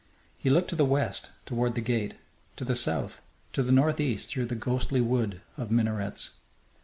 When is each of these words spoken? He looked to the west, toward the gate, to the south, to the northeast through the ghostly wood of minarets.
He 0.35 0.49
looked 0.49 0.71
to 0.71 0.75
the 0.75 0.83
west, 0.83 1.29
toward 1.45 1.75
the 1.75 1.79
gate, 1.81 2.15
to 2.55 2.65
the 2.65 2.75
south, 2.75 3.21
to 3.53 3.61
the 3.61 3.71
northeast 3.71 4.31
through 4.31 4.45
the 4.47 4.55
ghostly 4.55 4.99
wood 4.99 5.41
of 5.57 5.69
minarets. 5.69 6.31